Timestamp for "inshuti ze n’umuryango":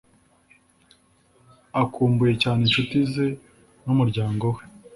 2.65-4.45